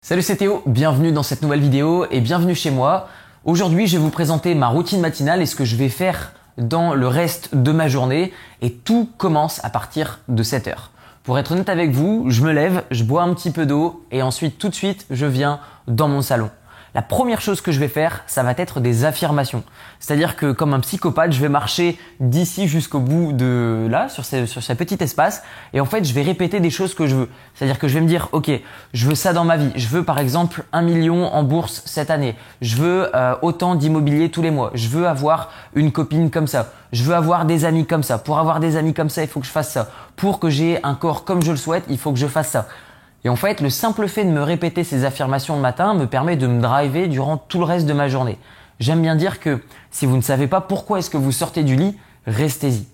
Salut 0.00 0.22
c'est 0.22 0.36
Théo, 0.36 0.62
bienvenue 0.64 1.10
dans 1.10 1.24
cette 1.24 1.42
nouvelle 1.42 1.60
vidéo 1.60 2.06
et 2.12 2.20
bienvenue 2.20 2.54
chez 2.54 2.70
moi. 2.70 3.08
Aujourd'hui 3.44 3.88
je 3.88 3.96
vais 3.96 4.02
vous 4.02 4.10
présenter 4.10 4.54
ma 4.54 4.68
routine 4.68 5.00
matinale 5.00 5.42
et 5.42 5.46
ce 5.46 5.56
que 5.56 5.64
je 5.64 5.74
vais 5.74 5.88
faire 5.88 6.32
dans 6.56 6.94
le 6.94 7.08
reste 7.08 7.56
de 7.56 7.72
ma 7.72 7.88
journée 7.88 8.32
et 8.62 8.72
tout 8.72 9.10
commence 9.18 9.62
à 9.64 9.70
partir 9.70 10.20
de 10.28 10.44
7 10.44 10.68
heures. 10.68 10.92
Pour 11.24 11.36
être 11.36 11.50
honnête 11.50 11.68
avec 11.68 11.90
vous, 11.90 12.26
je 12.28 12.42
me 12.42 12.52
lève, 12.52 12.84
je 12.92 13.02
bois 13.02 13.24
un 13.24 13.34
petit 13.34 13.50
peu 13.50 13.66
d'eau 13.66 14.06
et 14.12 14.22
ensuite 14.22 14.56
tout 14.56 14.68
de 14.68 14.74
suite 14.74 15.04
je 15.10 15.26
viens 15.26 15.58
dans 15.88 16.06
mon 16.06 16.22
salon 16.22 16.48
la 16.98 17.02
première 17.02 17.40
chose 17.40 17.60
que 17.60 17.70
je 17.70 17.78
vais 17.78 17.86
faire, 17.86 18.24
ça 18.26 18.42
va 18.42 18.54
être 18.56 18.80
des 18.80 19.04
affirmations. 19.04 19.62
C'est-à-dire 20.00 20.34
que 20.34 20.50
comme 20.50 20.74
un 20.74 20.80
psychopathe, 20.80 21.30
je 21.30 21.40
vais 21.40 21.48
marcher 21.48 21.96
d'ici 22.18 22.66
jusqu'au 22.66 22.98
bout 22.98 23.32
de 23.32 23.86
là, 23.88 24.08
sur 24.08 24.24
ce, 24.24 24.46
sur 24.46 24.60
petit 24.74 24.96
espace, 25.00 25.44
et 25.72 25.80
en 25.80 25.84
fait, 25.84 26.02
je 26.02 26.12
vais 26.12 26.22
répéter 26.22 26.58
des 26.58 26.70
choses 26.70 26.96
que 26.96 27.06
je 27.06 27.14
veux. 27.14 27.28
C'est-à-dire 27.54 27.78
que 27.78 27.86
je 27.86 27.94
vais 27.94 28.00
me 28.00 28.08
dire, 28.08 28.28
ok, 28.32 28.50
je 28.94 29.06
veux 29.06 29.14
ça 29.14 29.32
dans 29.32 29.44
ma 29.44 29.56
vie. 29.56 29.70
Je 29.76 29.86
veux 29.86 30.02
par 30.02 30.18
exemple 30.18 30.64
un 30.72 30.82
million 30.82 31.32
en 31.32 31.44
bourse 31.44 31.82
cette 31.84 32.10
année. 32.10 32.34
Je 32.62 32.74
veux 32.74 33.14
euh, 33.14 33.36
autant 33.42 33.76
d'immobilier 33.76 34.28
tous 34.32 34.42
les 34.42 34.50
mois. 34.50 34.72
Je 34.74 34.88
veux 34.88 35.06
avoir 35.06 35.52
une 35.76 35.92
copine 35.92 36.32
comme 36.32 36.48
ça. 36.48 36.72
Je 36.90 37.04
veux 37.04 37.14
avoir 37.14 37.44
des 37.44 37.64
amis 37.64 37.86
comme 37.86 38.02
ça. 38.02 38.18
Pour 38.18 38.40
avoir 38.40 38.58
des 38.58 38.76
amis 38.76 38.92
comme 38.92 39.08
ça, 39.08 39.22
il 39.22 39.28
faut 39.28 39.38
que 39.38 39.46
je 39.46 39.52
fasse 39.52 39.70
ça. 39.70 39.88
Pour 40.16 40.40
que 40.40 40.50
j'ai 40.50 40.82
un 40.82 40.96
corps 40.96 41.22
comme 41.22 41.42
je 41.42 41.52
le 41.52 41.58
souhaite, 41.58 41.84
il 41.88 41.96
faut 41.96 42.10
que 42.10 42.18
je 42.18 42.26
fasse 42.26 42.48
ça. 42.48 42.66
Et 43.24 43.28
en 43.28 43.36
fait, 43.36 43.60
le 43.60 43.70
simple 43.70 44.06
fait 44.08 44.24
de 44.24 44.30
me 44.30 44.42
répéter 44.42 44.84
ces 44.84 45.04
affirmations 45.04 45.56
le 45.56 45.62
matin 45.62 45.94
me 45.94 46.06
permet 46.06 46.36
de 46.36 46.46
me 46.46 46.60
driver 46.60 47.08
durant 47.08 47.36
tout 47.36 47.58
le 47.58 47.64
reste 47.64 47.86
de 47.86 47.92
ma 47.92 48.08
journée. 48.08 48.38
J'aime 48.78 49.02
bien 49.02 49.16
dire 49.16 49.40
que 49.40 49.60
si 49.90 50.06
vous 50.06 50.16
ne 50.16 50.22
savez 50.22 50.46
pas 50.46 50.60
pourquoi 50.60 51.00
est-ce 51.00 51.10
que 51.10 51.16
vous 51.16 51.32
sortez 51.32 51.64
du 51.64 51.74
lit, 51.74 51.96
restez-y. 52.26 52.86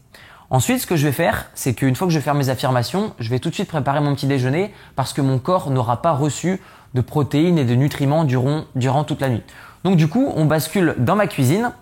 Ensuite, 0.49 0.81
ce 0.81 0.87
que 0.87 0.97
je 0.97 1.07
vais 1.07 1.13
faire, 1.13 1.51
c'est 1.55 1.75
qu'une 1.75 1.95
fois 1.95 2.07
que 2.07 2.13
je 2.13 2.19
vais 2.19 2.25
faire 2.25 2.35
mes 2.35 2.49
affirmations, 2.49 3.13
je 3.19 3.29
vais 3.29 3.39
tout 3.39 3.51
de 3.51 3.55
suite 3.55 3.69
préparer 3.69 4.01
mon 4.01 4.15
petit 4.15 4.27
déjeuner 4.27 4.73
parce 4.97 5.13
que 5.13 5.21
mon 5.21 5.39
corps 5.39 5.71
n'aura 5.71 6.01
pas 6.01 6.13
reçu 6.13 6.61
de 6.95 7.01
protéines 7.01 7.59
et 7.59 7.65
de 7.65 7.75
nutriments 7.75 8.25
durant, 8.25 9.05
toute 9.05 9.21
la 9.21 9.29
nuit. 9.29 9.43
Donc 9.85 9.97
du 9.97 10.09
coup, 10.09 10.33
on 10.37 10.47
bascule 10.47 10.95
dans 10.99 11.17
ma 11.17 11.27
cuisine. 11.27 11.73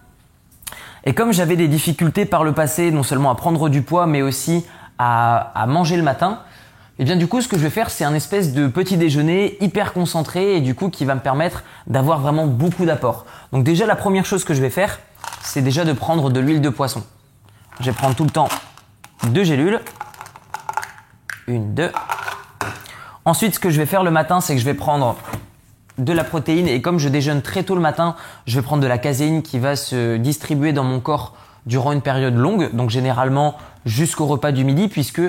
Et 1.05 1.15
comme 1.15 1.33
j'avais 1.33 1.57
des 1.57 1.69
difficultés 1.69 2.25
par 2.25 2.45
le 2.45 2.53
passé, 2.53 2.91
non 2.91 3.03
seulement 3.03 3.31
à 3.31 3.35
prendre 3.35 3.69
du 3.69 3.83
poids, 3.83 4.07
mais 4.07 4.23
aussi 4.23 4.65
à 4.99 5.65
manger 5.67 5.97
le 5.97 6.03
matin, 6.03 6.41
et 6.99 7.03
eh 7.03 7.05
bien 7.07 7.17
du 7.17 7.27
coup, 7.27 7.41
ce 7.41 7.49
que 7.49 7.57
je 7.57 7.63
vais 7.63 7.71
faire, 7.71 7.89
c'est 7.89 8.05
un 8.05 8.15
espèce 8.15 8.53
de 8.53 8.67
petit 8.67 8.99
déjeuner 8.99 9.57
hyper 9.61 9.95
concentré 9.95 10.57
et 10.57 10.61
du 10.61 10.75
coup 10.75 10.91
qui 10.91 11.07
va 11.07 11.15
me 11.15 11.21
permettre 11.21 11.65
d'avoir 11.87 12.21
vraiment 12.21 12.47
beaucoup 12.47 12.85
d'apports. 12.85 13.25
Donc 13.51 13.65
déjà, 13.65 13.87
la 13.87 13.97
première 13.97 14.27
chose 14.27 14.45
que 14.45 14.53
je 14.53 14.61
vais 14.61 14.69
faire, 14.69 15.01
c'est 15.41 15.63
déjà 15.63 15.87
de 15.87 15.95
prendre 15.95 16.29
de 16.29 16.39
l'huile 16.39 16.61
de 16.61 16.69
poisson. 16.69 17.03
Je 17.81 17.87
vais 17.87 17.97
prendre 17.97 18.15
tout 18.15 18.25
le 18.25 18.31
temps 18.31 18.49
deux 19.29 19.43
gélules. 19.43 19.81
Une, 21.47 21.73
deux. 21.73 21.91
Ensuite, 23.25 23.55
ce 23.55 23.59
que 23.59 23.71
je 23.71 23.79
vais 23.79 23.87
faire 23.87 24.05
le 24.05 24.11
matin, 24.11 24.43
c'est 24.43 24.53
que 24.53 24.61
je 24.61 24.65
vais 24.67 24.75
prendre 24.75 25.17
de 25.97 26.13
la 26.13 26.25
protéine 26.25 26.69
et 26.69 26.83
comme 26.83 26.99
je 26.99 27.09
déjeune 27.09 27.41
très 27.41 27.63
tôt 27.63 27.75
le 27.75 27.81
matin, 27.81 28.17
je 28.47 28.61
vais 28.61 28.63
prendre 28.63 28.83
de 28.83 28.87
la 28.87 28.99
caséine 28.99 29.43
qui 29.43 29.59
va 29.59 29.77
se 29.77 30.19
distribuer 30.19 30.75
dans 30.75 30.85
mon 30.85 31.01
corps 31.01 31.37
durant 31.65 31.93
une 31.93 32.03
période 32.03 32.37
longue, 32.37 32.71
donc 32.75 32.91
généralement 32.91 33.57
jusqu'au 33.87 34.27
repas 34.27 34.53
du 34.53 34.65
midi 34.65 34.89
puisque 34.89 35.23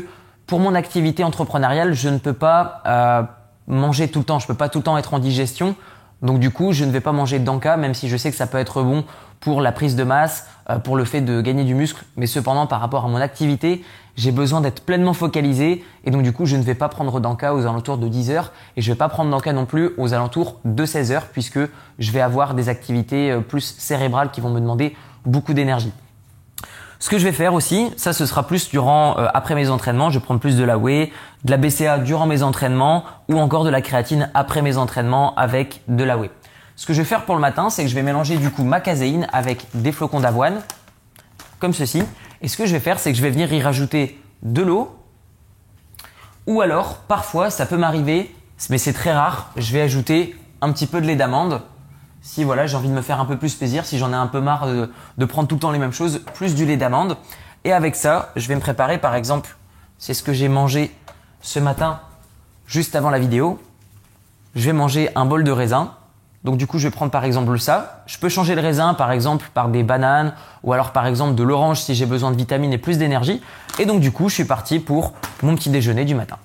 pour 0.48 0.60
mon 0.60 0.76
activité 0.76 1.24
entrepreneuriale, 1.24 1.94
je 1.94 2.10
ne 2.10 2.18
peux 2.18 2.34
pas 2.34 2.82
euh, 2.86 3.24
manger 3.68 4.08
tout 4.08 4.20
le 4.20 4.26
temps. 4.26 4.40
Je 4.40 4.46
ne 4.46 4.48
peux 4.48 4.58
pas 4.58 4.70
tout 4.70 4.80
le 4.80 4.84
temps 4.84 4.98
être 4.98 5.14
en 5.14 5.20
digestion. 5.20 5.76
Donc 6.22 6.40
du 6.40 6.52
coup, 6.52 6.72
je 6.72 6.86
ne 6.86 6.92
vais 6.92 7.02
pas 7.02 7.12
manger 7.12 7.40
d'anka, 7.40 7.78
même 7.78 7.94
si 7.94 8.08
je 8.08 8.18
sais 8.18 8.32
que 8.32 8.38
ça 8.38 8.48
peut 8.48 8.58
être 8.58 8.82
bon 8.82 9.04
pour 9.40 9.60
la 9.60 9.74
prise 9.74 9.98
de 9.98 10.04
masse, 10.04 10.48
euh, 10.70 10.80
pour 10.80 10.96
le 10.96 11.04
fait 11.04 11.20
de 11.20 11.42
gagner 11.42 11.66
du 11.66 11.76
muscle. 11.76 12.06
Mais 12.16 12.28
cependant, 12.28 12.66
par 12.66 12.80
rapport 12.80 13.04
à 13.04 13.08
mon 13.10 13.18
activité, 13.18 13.84
j'ai 14.16 14.32
besoin 14.32 14.62
d'être 14.62 14.86
pleinement 14.86 15.14
focalisé. 15.14 15.84
Et 16.06 16.12
donc 16.12 16.24
du 16.24 16.32
coup, 16.32 16.46
je 16.46 16.56
ne 16.56 16.64
vais 16.64 16.76
pas 16.76 16.88
prendre 16.88 17.20
d'anka 17.20 17.54
aux 17.54 17.66
alentours 17.66 17.98
de 17.98 18.08
10 18.08 18.32
heures. 18.32 18.52
Et 18.78 18.82
je 18.82 18.90
ne 18.90 18.94
vais 18.94 18.98
pas 18.98 19.10
prendre 19.10 19.30
d'anka 19.30 19.52
non 19.52 19.66
plus 19.66 19.92
aux 19.98 20.14
alentours 20.14 20.60
de 20.64 20.86
16 20.86 21.12
heures, 21.12 21.28
puisque 21.28 21.60
je 22.00 22.12
vais 22.12 22.22
avoir 22.22 22.54
des 22.54 22.70
activités 22.70 23.32
euh, 23.32 23.42
plus 23.42 23.76
cérébrales 23.78 24.32
qui 24.32 24.40
vont 24.40 24.50
me 24.50 24.62
demander 24.62 24.96
beaucoup 25.26 25.54
d'énergie. 25.54 25.92
Ce 27.04 27.10
que 27.10 27.18
je 27.18 27.26
vais 27.26 27.34
faire 27.34 27.54
aussi, 27.54 27.92
ça 27.98 28.14
ce 28.14 28.26
sera 28.26 28.48
plus 28.48 28.70
durant 28.70 29.18
euh, 29.18 29.28
après 29.34 29.56
mes 29.56 29.70
entraînements, 29.70 30.10
je 30.10 30.20
prendre 30.20 30.40
plus 30.40 30.56
de 30.56 30.64
la 30.64 30.78
whey, 30.78 31.12
de 31.44 31.52
la 31.52 31.58
BCA 31.58 31.98
durant 31.98 32.26
mes 32.28 32.44
entraînements 32.44 33.04
ou 33.28 33.42
encore 33.42 33.66
de 33.66 33.70
la 33.70 33.82
créatine 33.82 34.32
après 34.34 34.62
mes 34.62 34.78
entraînements 34.78 35.36
avec 35.36 35.82
de 35.90 36.06
la 36.06 36.18
whey. 36.18 36.32
Ce 36.78 36.86
que 36.86 36.94
je 36.94 37.02
vais 37.02 37.06
faire 37.06 37.26
pour 37.26 37.36
le 37.36 37.42
matin, 37.42 37.70
c'est 37.70 37.84
que 37.84 37.90
je 37.90 37.96
vais 37.96 38.04
mélanger 38.04 38.38
du 38.38 38.50
coup 38.50 38.64
ma 38.64 38.80
caséine 38.80 39.28
avec 39.34 39.66
des 39.74 39.92
flocons 39.92 40.22
d'avoine 40.22 40.62
comme 41.60 41.74
ceci. 41.74 42.04
Et 42.42 42.48
ce 42.48 42.56
que 42.56 42.66
je 42.66 42.72
vais 42.72 42.80
faire, 42.80 42.98
c'est 43.00 43.12
que 43.12 43.18
je 43.18 43.22
vais 43.22 43.32
venir 43.32 43.52
y 43.52 43.62
rajouter 43.62 44.18
de 44.42 44.62
l'eau 44.62 44.98
ou 46.48 46.62
alors 46.62 47.00
parfois 47.00 47.50
ça 47.50 47.66
peut 47.66 47.76
m'arriver, 47.76 48.34
mais 48.70 48.78
c'est 48.78 48.94
très 48.94 49.12
rare, 49.12 49.52
je 49.58 49.74
vais 49.74 49.82
ajouter 49.82 50.38
un 50.62 50.72
petit 50.72 50.88
peu 50.88 51.02
de 51.02 51.06
lait 51.06 51.18
d'amande 51.18 51.64
si 52.24 52.46
voilà, 52.46 52.66
j'ai 52.66 52.78
envie 52.78 52.88
de 52.88 52.94
me 52.94 53.02
faire 53.02 53.20
un 53.20 53.26
peu 53.26 53.38
plus 53.38 53.54
plaisir, 53.54 53.86
si 53.86 54.00
j'en 54.00 54.12
ai 54.12 54.16
un 54.16 54.28
peu 54.28 54.40
marre 54.40 54.66
de, 54.66 55.26
prendre 55.26 55.48
tout 55.48 55.56
le 55.56 55.60
temps 55.60 55.72
les 55.72 55.78
mêmes 55.78 55.92
choses, 55.92 56.22
plus 56.34 56.56
du 56.56 56.66
lait 56.66 56.78
d'amande. 56.78 57.18
Et 57.66 57.74
avec 57.74 57.96
ça, 57.96 58.32
je 58.38 58.48
vais 58.48 58.56
me 58.56 58.62
préparer 58.62 58.98
par 58.98 59.14
exemple, 59.14 59.56
c'est 60.00 60.14
ce 60.14 60.24
que 60.24 60.32
j'ai 60.32 60.48
mangé 60.48 60.96
ce 61.42 61.60
matin 61.60 62.00
juste 62.66 62.96
avant 62.96 63.10
la 63.10 63.20
vidéo. 63.20 63.62
Je 64.56 64.66
vais 64.66 64.74
manger 64.74 65.10
un 65.16 65.26
bol 65.26 65.44
de 65.44 65.52
raisin. 65.52 65.92
Donc 66.46 66.58
du 66.58 66.66
coup, 66.66 66.80
je 66.80 66.88
vais 66.88 66.92
prendre 66.92 67.12
par 67.12 67.26
exemple 67.26 67.58
ça. 67.60 68.04
Je 68.06 68.18
peux 68.18 68.30
changer 68.30 68.56
le 68.56 68.62
raisin 68.62 68.94
par 68.94 69.12
exemple 69.12 69.50
par 69.54 69.68
des 69.68 69.84
bananes 69.84 70.34
ou 70.64 70.72
alors 70.72 70.92
par 70.92 71.06
exemple 71.08 71.36
de 71.36 71.44
l'orange 71.44 71.82
si 71.82 71.94
j'ai 71.94 72.06
besoin 72.06 72.32
de 72.32 72.38
vitamines 72.38 72.72
et 72.72 72.78
plus 72.78 72.98
d'énergie. 72.98 73.42
Et 73.80 73.86
donc 73.86 74.00
du 74.00 74.12
coup, 74.12 74.30
je 74.30 74.36
suis 74.36 74.46
parti 74.46 74.80
pour 74.80 75.14
mon 75.42 75.56
petit 75.56 75.70
déjeuner 75.70 76.06
du 76.06 76.16
matin. 76.16 76.38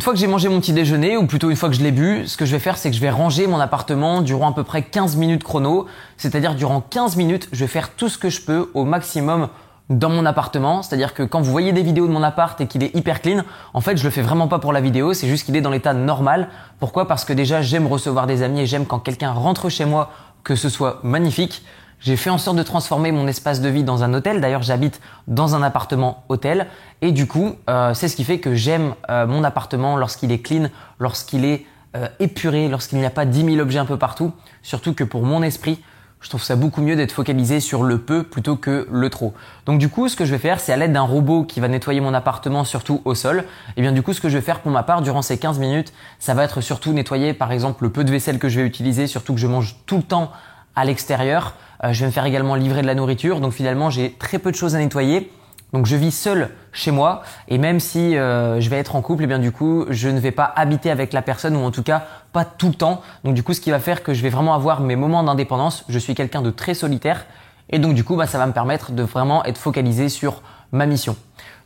Une 0.00 0.02
fois 0.02 0.14
que 0.14 0.18
j'ai 0.18 0.28
mangé 0.28 0.48
mon 0.48 0.60
petit 0.60 0.72
déjeuner, 0.72 1.18
ou 1.18 1.26
plutôt 1.26 1.50
une 1.50 1.56
fois 1.56 1.68
que 1.68 1.74
je 1.74 1.82
l'ai 1.82 1.90
bu, 1.92 2.26
ce 2.26 2.38
que 2.38 2.46
je 2.46 2.52
vais 2.52 2.58
faire, 2.58 2.78
c'est 2.78 2.88
que 2.88 2.96
je 2.96 3.02
vais 3.02 3.10
ranger 3.10 3.46
mon 3.46 3.60
appartement 3.60 4.22
durant 4.22 4.48
à 4.48 4.54
peu 4.54 4.64
près 4.64 4.80
15 4.80 5.16
minutes 5.16 5.44
chrono. 5.44 5.84
C'est-à-dire 6.16 6.54
durant 6.54 6.80
15 6.80 7.16
minutes, 7.16 7.50
je 7.52 7.60
vais 7.60 7.66
faire 7.66 7.90
tout 7.90 8.08
ce 8.08 8.16
que 8.16 8.30
je 8.30 8.40
peux 8.40 8.70
au 8.72 8.86
maximum 8.86 9.50
dans 9.90 10.08
mon 10.08 10.24
appartement. 10.24 10.82
C'est-à-dire 10.82 11.12
que 11.12 11.22
quand 11.22 11.42
vous 11.42 11.50
voyez 11.50 11.72
des 11.72 11.82
vidéos 11.82 12.06
de 12.06 12.12
mon 12.12 12.22
appart 12.22 12.58
et 12.62 12.66
qu'il 12.66 12.82
est 12.82 12.96
hyper 12.96 13.20
clean, 13.20 13.42
en 13.74 13.82
fait, 13.82 13.98
je 13.98 14.04
le 14.04 14.08
fais 14.08 14.22
vraiment 14.22 14.48
pas 14.48 14.58
pour 14.58 14.72
la 14.72 14.80
vidéo, 14.80 15.12
c'est 15.12 15.28
juste 15.28 15.44
qu'il 15.44 15.54
est 15.54 15.60
dans 15.60 15.68
l'état 15.68 15.92
normal. 15.92 16.48
Pourquoi? 16.78 17.06
Parce 17.06 17.26
que 17.26 17.34
déjà, 17.34 17.60
j'aime 17.60 17.86
recevoir 17.86 18.26
des 18.26 18.42
amis 18.42 18.60
et 18.60 18.66
j'aime 18.66 18.86
quand 18.86 19.00
quelqu'un 19.00 19.32
rentre 19.32 19.68
chez 19.68 19.84
moi 19.84 20.12
que 20.44 20.56
ce 20.56 20.70
soit 20.70 21.00
magnifique. 21.02 21.62
J'ai 22.00 22.16
fait 22.16 22.30
en 22.30 22.38
sorte 22.38 22.56
de 22.56 22.62
transformer 22.62 23.12
mon 23.12 23.26
espace 23.28 23.60
de 23.60 23.68
vie 23.68 23.84
dans 23.84 24.02
un 24.02 24.14
hôtel. 24.14 24.40
D'ailleurs, 24.40 24.62
j'habite 24.62 25.02
dans 25.28 25.54
un 25.54 25.62
appartement 25.62 26.24
hôtel. 26.30 26.66
Et 27.02 27.12
du 27.12 27.26
coup, 27.26 27.56
euh, 27.68 27.92
c'est 27.92 28.08
ce 28.08 28.16
qui 28.16 28.24
fait 28.24 28.38
que 28.38 28.54
j'aime 28.54 28.94
euh, 29.10 29.26
mon 29.26 29.44
appartement 29.44 29.98
lorsqu'il 29.98 30.32
est 30.32 30.38
clean, 30.38 30.70
lorsqu'il 30.98 31.44
est 31.44 31.66
euh, 31.96 32.08
épuré, 32.18 32.68
lorsqu'il 32.68 32.98
n'y 32.98 33.04
a 33.04 33.10
pas 33.10 33.26
10 33.26 33.44
000 33.44 33.58
objets 33.58 33.78
un 33.78 33.84
peu 33.84 33.98
partout. 33.98 34.32
Surtout 34.62 34.94
que 34.94 35.04
pour 35.04 35.24
mon 35.24 35.42
esprit, 35.42 35.82
je 36.22 36.30
trouve 36.30 36.42
ça 36.42 36.56
beaucoup 36.56 36.80
mieux 36.80 36.96
d'être 36.96 37.12
focalisé 37.12 37.60
sur 37.60 37.82
le 37.82 37.98
peu 37.98 38.22
plutôt 38.22 38.56
que 38.56 38.86
le 38.90 39.10
trop. 39.10 39.34
Donc 39.66 39.78
du 39.78 39.90
coup, 39.90 40.08
ce 40.08 40.16
que 40.16 40.24
je 40.24 40.30
vais 40.30 40.38
faire, 40.38 40.58
c'est 40.58 40.72
à 40.72 40.76
l'aide 40.76 40.92
d'un 40.92 41.02
robot 41.02 41.44
qui 41.44 41.60
va 41.60 41.68
nettoyer 41.68 42.00
mon 42.00 42.14
appartement, 42.14 42.64
surtout 42.64 43.02
au 43.04 43.14
sol. 43.14 43.40
Et 43.40 43.72
eh 43.78 43.82
bien 43.82 43.92
du 43.92 44.02
coup, 44.02 44.14
ce 44.14 44.22
que 44.22 44.28
je 44.30 44.38
vais 44.38 44.42
faire 44.44 44.60
pour 44.60 44.70
ma 44.70 44.82
part 44.82 45.02
durant 45.02 45.22
ces 45.22 45.38
15 45.38 45.58
minutes, 45.58 45.92
ça 46.18 46.32
va 46.32 46.44
être 46.44 46.62
surtout 46.62 46.92
nettoyer 46.92 47.34
par 47.34 47.52
exemple 47.52 47.84
le 47.84 47.90
peu 47.90 48.04
de 48.04 48.10
vaisselle 48.10 48.38
que 48.38 48.48
je 48.48 48.60
vais 48.60 48.66
utiliser, 48.66 49.06
surtout 49.06 49.34
que 49.34 49.40
je 49.40 49.46
mange 49.46 49.76
tout 49.84 49.98
le 49.98 50.02
temps 50.02 50.30
à 50.76 50.84
l'extérieur. 50.84 51.54
Euh, 51.84 51.92
je 51.92 52.00
vais 52.00 52.06
me 52.06 52.12
faire 52.12 52.26
également 52.26 52.54
livrer 52.54 52.82
de 52.82 52.86
la 52.86 52.94
nourriture. 52.94 53.40
Donc 53.40 53.52
finalement, 53.52 53.90
j'ai 53.90 54.12
très 54.12 54.38
peu 54.38 54.50
de 54.50 54.56
choses 54.56 54.74
à 54.74 54.78
nettoyer. 54.78 55.30
Donc 55.72 55.86
je 55.86 55.94
vis 55.94 56.10
seul 56.10 56.50
chez 56.72 56.90
moi 56.90 57.22
et 57.46 57.56
même 57.56 57.78
si 57.78 58.16
euh, 58.16 58.60
je 58.60 58.68
vais 58.70 58.78
être 58.78 58.96
en 58.96 59.02
couple, 59.02 59.22
et 59.22 59.24
eh 59.24 59.28
bien 59.28 59.38
du 59.38 59.52
coup 59.52 59.86
je 59.88 60.08
ne 60.08 60.18
vais 60.18 60.32
pas 60.32 60.52
habiter 60.56 60.90
avec 60.90 61.12
la 61.12 61.22
personne 61.22 61.54
ou 61.54 61.60
en 61.60 61.70
tout 61.70 61.84
cas 61.84 62.06
pas 62.32 62.44
tout 62.44 62.68
le 62.68 62.74
temps. 62.74 63.02
Donc 63.22 63.34
du 63.34 63.44
coup 63.44 63.54
ce 63.54 63.60
qui 63.60 63.70
va 63.70 63.78
faire 63.78 64.02
que 64.02 64.12
je 64.12 64.22
vais 64.22 64.30
vraiment 64.30 64.54
avoir 64.54 64.80
mes 64.80 64.96
moments 64.96 65.22
d'indépendance. 65.22 65.84
Je 65.88 65.98
suis 65.98 66.14
quelqu'un 66.14 66.42
de 66.42 66.50
très 66.50 66.74
solitaire 66.74 67.24
et 67.68 67.78
donc 67.78 67.94
du 67.94 68.02
coup 68.02 68.16
bah, 68.16 68.26
ça 68.26 68.38
va 68.38 68.46
me 68.46 68.52
permettre 68.52 68.90
de 68.90 69.02
vraiment 69.04 69.44
être 69.44 69.58
focalisé 69.58 70.08
sur 70.08 70.42
ma 70.72 70.86
mission. 70.86 71.16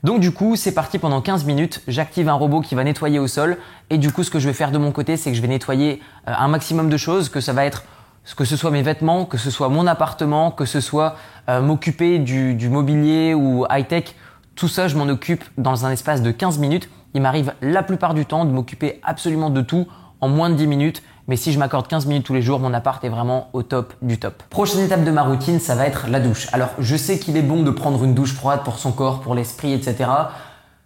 Donc 0.03 0.21
du 0.21 0.33
coup 0.33 0.55
c'est 0.55 0.73
parti 0.73 0.99
pendant 0.99 1.23
15 1.23 1.47
minutes. 1.47 1.81
J'active 1.89 2.29
un 2.29 2.35
robot 2.35 2.61
qui 2.61 2.75
va 2.75 2.85
nettoyer 2.85 3.19
au 3.19 3.27
sol 3.27 3.57
et 3.89 3.97
du 3.97 4.13
coup 4.13 4.23
ce 4.23 4.31
que 4.31 4.39
je 4.39 4.49
vais 4.49 4.55
faire 4.55 4.71
de 4.71 4.77
mon 4.77 4.93
côté 4.93 5.17
c'est 5.17 5.31
que 5.31 5.37
je 5.37 5.41
vais 5.41 5.49
nettoyer 5.49 6.03
euh, 6.29 6.33
un 6.37 6.49
maximum 6.49 6.91
de 6.91 6.97
choses 6.99 7.31
que 7.31 7.41
ça 7.41 7.55
va 7.55 7.65
être 7.65 7.85
que 8.33 8.45
ce 8.47 8.57
soit 8.57 8.71
mes 8.71 8.83
vêtements, 8.83 9.27
que 9.27 9.37
ce 9.37 9.51
soit 9.51 9.69
mon 9.69 9.87
appartement, 9.87 10.51
que 10.51 10.65
ce 10.65 10.81
soit 10.81 11.17
euh, 11.49 11.61
m'occuper 11.61 12.19
du, 12.19 12.55
du, 12.55 12.71
mobilier 12.71 13.35
ou 13.35 13.67
high-tech, 13.71 14.15
tout 14.55 14.69
ça, 14.69 14.89
je 14.89 14.97
m'en 14.97 15.09
occupe 15.09 15.45
dans 15.59 15.85
un 15.85 15.91
espace 15.91 16.23
de 16.23 16.31
15 16.31 16.59
minutes. 16.59 16.89
Il 17.13 17.21
m'arrive 17.21 17.53
la 17.61 17.83
plupart 17.83 18.15
du 18.15 18.25
temps 18.25 18.45
de 18.45 18.51
m'occuper 18.51 19.01
absolument 19.03 19.51
de 19.51 19.61
tout 19.61 19.87
en 20.21 20.29
moins 20.29 20.49
de 20.49 20.55
10 20.55 20.67
minutes. 20.67 21.03
Mais 21.27 21.37
si 21.37 21.53
je 21.53 21.59
m'accorde 21.59 21.87
15 21.89 22.07
minutes 22.07 22.27
tous 22.27 22.35
les 22.35 22.43
jours, 22.43 22.61
mon 22.61 22.75
appart 22.75 23.03
est 23.03 23.09
vraiment 23.09 23.49
au 23.53 23.63
top 23.63 23.95
du 24.03 24.19
top. 24.19 24.43
Prochaine 24.51 24.81
étape 24.81 25.05
de 25.05 25.11
ma 25.11 25.23
routine, 25.23 25.59
ça 25.59 25.75
va 25.75 25.87
être 25.87 26.07
la 26.09 26.21
douche. 26.21 26.49
Alors, 26.53 26.69
je 26.79 26.97
sais 26.97 27.19
qu'il 27.19 27.37
est 27.37 27.43
bon 27.43 27.63
de 27.63 27.71
prendre 27.71 28.05
une 28.05 28.15
douche 28.15 28.35
froide 28.35 28.61
pour 28.63 28.79
son 28.79 28.93
corps, 28.93 29.21
pour 29.21 29.35
l'esprit, 29.35 29.73
etc. 29.73 30.11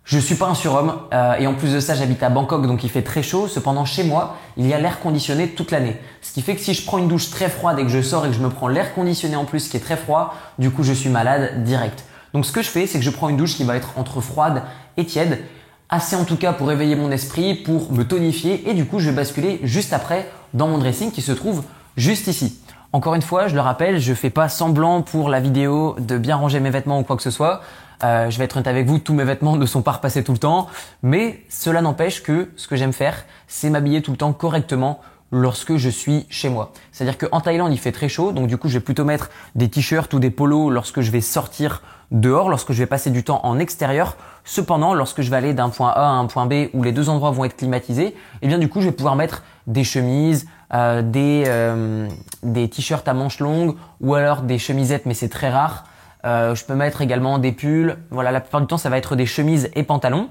Je 0.09 0.19
suis 0.19 0.37
pas 0.37 0.47
un 0.47 0.55
surhomme 0.55 0.95
euh, 1.13 1.35
et 1.35 1.47
en 1.47 1.53
plus 1.53 1.75
de 1.75 1.81
ça 1.81 1.95
j'habite 1.95 2.23
à 2.23 2.31
Bangkok 2.31 2.67
donc 2.67 2.83
il 2.83 2.89
fait 2.89 3.03
très 3.03 3.23
chaud. 3.23 3.47
Cependant 3.47 3.85
chez 3.85 4.05
moi 4.05 4.37
il 4.57 4.67
y 4.67 4.73
a 4.73 4.79
l'air 4.79 5.01
conditionné 5.01 5.49
toute 5.49 5.71
l'année. 5.71 5.99
Ce 6.23 6.33
qui 6.33 6.41
fait 6.41 6.55
que 6.55 6.63
si 6.63 6.73
je 6.73 6.83
prends 6.87 6.97
une 6.97 7.09
douche 7.09 7.29
très 7.29 7.51
froide 7.51 7.79
et 7.79 7.83
que 7.83 7.91
je 7.91 8.01
sors 8.01 8.25
et 8.25 8.31
que 8.31 8.35
je 8.35 8.41
me 8.41 8.49
prends 8.49 8.69
l'air 8.69 8.95
conditionné 8.95 9.37
en 9.37 9.45
plus 9.45 9.69
qui 9.69 9.77
est 9.77 9.81
très 9.81 9.99
froid, 9.99 10.35
du 10.59 10.71
coup 10.71 10.83
je 10.83 10.95
suis 10.95 11.11
malade 11.11 11.63
direct. 11.63 12.05
Donc 12.33 12.47
ce 12.47 12.53
que 12.53 12.63
je 12.63 12.71
fais 12.71 12.87
c'est 12.87 12.99
que 12.99 13.05
je 13.05 13.11
prends 13.11 13.29
une 13.29 13.37
douche 13.37 13.55
qui 13.55 13.65
va 13.65 13.77
être 13.77 13.99
entre 13.99 14.23
froide 14.23 14.63
et 14.97 15.05
tiède, 15.05 15.45
assez 15.91 16.17
en 16.17 16.25
tout 16.25 16.37
cas 16.37 16.55
pour 16.55 16.73
éveiller 16.73 16.97
mon 16.97 17.11
esprit, 17.11 17.55
pour 17.55 17.93
me 17.93 18.03
tonifier 18.03 18.67
et 18.67 18.73
du 18.73 18.87
coup 18.87 19.01
je 19.01 19.11
vais 19.11 19.17
basculer 19.17 19.61
juste 19.63 19.93
après 19.93 20.27
dans 20.55 20.69
mon 20.69 20.79
dressing 20.79 21.13
qui 21.13 21.21
se 21.21 21.33
trouve 21.33 21.65
juste 21.99 22.29
ici. 22.29 22.59
Encore 22.95 23.15
une 23.15 23.21
fois, 23.21 23.49
je 23.49 23.55
le 23.55 23.61
rappelle, 23.61 24.01
je 24.01 24.15
fais 24.15 24.31
pas 24.31 24.49
semblant 24.49 25.03
pour 25.03 25.29
la 25.29 25.41
vidéo 25.41 25.95
de 25.99 26.17
bien 26.17 26.37
ranger 26.37 26.61
mes 26.61 26.71
vêtements 26.71 26.99
ou 26.99 27.03
quoi 27.03 27.19
que 27.19 27.23
ce 27.23 27.31
soit. 27.31 27.61
Euh, 28.05 28.31
je 28.31 28.39
vais 28.39 28.45
être 28.45 28.57
honnête 28.57 28.69
avec 28.69 28.87
vous, 28.87 28.99
tous 28.99 29.15
mes 29.15 29.25
vêtements 29.25 29.57
ne 29.57 29.67
sont 29.67 29.83
pas 29.83 29.93
repassés 29.93 30.23
tout 30.23 30.33
le 30.33 30.39
temps, 30.39 30.69
mais 31.03 31.43
cela 31.49 31.83
n'empêche 31.83 32.23
que 32.23 32.49
ce 32.57 32.69
que 32.69 32.77
j'aime 32.77 32.93
faire, 32.93 33.25
c'est 33.49 33.71
m'habiller 33.71 34.03
tout 34.03 34.13
le 34.13 34.17
temps 34.17 34.33
correctement 34.33 35.01
lorsque 35.31 35.77
je 35.77 35.89
suis 35.91 36.27
chez 36.31 36.49
moi. 36.49 36.73
C'est-à-dire 36.93 37.19
qu'en 37.19 37.41
Thaïlande, 37.41 37.73
il 37.73 37.79
fait 37.79 37.93
très 37.93 38.09
chaud, 38.09 38.33
donc 38.33 38.47
du 38.47 38.57
coup, 38.57 38.69
je 38.69 38.75
vais 38.75 38.85
plutôt 38.85 39.05
mettre 39.05 39.31
des 39.55 39.69
t-shirts 39.69 40.13
ou 40.15 40.19
des 40.19 40.31
polos 40.31 40.73
lorsque 40.73 41.01
je 41.01 41.11
vais 41.11 41.21
sortir 41.21 41.83
dehors, 42.11 42.49
lorsque 42.49 42.73
je 42.73 42.79
vais 42.79 42.87
passer 42.87 43.11
du 43.11 43.25
temps 43.25 43.41
en 43.43 43.59
extérieur. 43.59 44.17
Cependant, 44.45 44.95
lorsque 44.95 45.21
je 45.21 45.29
vais 45.29 45.37
aller 45.37 45.53
d'un 45.53 45.69
point 45.69 45.91
A 45.91 46.07
à 46.07 46.13
un 46.13 46.27
point 46.27 46.47
B 46.47 46.69
où 46.73 46.83
les 46.83 46.93
deux 46.93 47.11
endroits 47.11 47.31
vont 47.31 47.45
être 47.45 47.57
climatisés, 47.57 48.15
eh 48.41 48.49
bien 48.49 48.59
du 48.59 48.69
coup, 48.69 48.81
je 48.81 48.87
vais 48.87 48.93
pouvoir 48.93 49.17
mettre 49.17 49.43
des 49.67 49.85
chemises, 49.85 50.49
euh, 50.73 51.03
des, 51.03 51.45
euh, 51.47 52.09
des 52.43 52.69
t-shirts 52.71 53.07
à 53.07 53.13
manches 53.13 53.41
longues 53.41 53.77
ou 54.01 54.15
alors 54.15 54.43
des 54.43 54.59
chemisettes, 54.59 55.05
mais 55.05 55.15
c'est 55.15 55.29
très 55.29 55.51
rare. 55.51 55.85
Euh, 56.25 56.55
je 56.55 56.65
peux 56.65 56.75
mettre 56.75 57.01
également 57.01 57.39
des 57.39 57.53
pulls. 57.53 57.97
Voilà, 58.11 58.33
la 58.33 58.41
plupart 58.41 58.61
du 58.61 58.67
temps, 58.67 58.79
ça 58.79 58.91
va 58.91 58.99
être 58.99 59.17
des 59.17 59.27
chemises 59.27 59.71
et 59.75 59.83
pantalons. 59.83 60.29